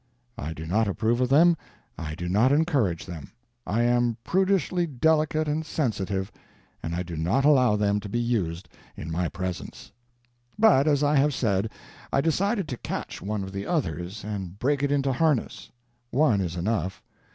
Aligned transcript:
I 0.39 0.53
do 0.53 0.65
not 0.65 0.87
approve 0.87 1.21
of 1.21 1.29
them, 1.29 1.55
I 1.95 2.15
do 2.15 2.27
not 2.27 2.51
encourage 2.51 3.05
them; 3.05 3.33
I 3.67 3.83
am 3.83 4.17
prudishly 4.23 4.87
delicate 4.87 5.47
and 5.47 5.63
sensitive, 5.63 6.31
and 6.81 6.95
I 6.95 7.03
do 7.03 7.15
not 7.15 7.45
allow 7.45 7.75
them 7.75 7.99
to 7.99 8.09
be 8.09 8.17
used 8.17 8.67
in 8.97 9.11
my 9.11 9.29
presence. 9.29 9.91
But, 10.57 10.87
as 10.87 11.03
I 11.03 11.17
have 11.17 11.35
said, 11.35 11.69
I 12.11 12.19
decided 12.19 12.67
to 12.69 12.77
catch 12.77 13.21
one 13.21 13.43
of 13.43 13.51
the 13.51 13.67
others 13.67 14.23
and 14.23 14.57
break 14.57 14.81
it 14.81 14.91
into 14.91 15.13
harness. 15.13 15.69
One 16.09 16.41
is 16.41 16.55
enough. 16.55 17.03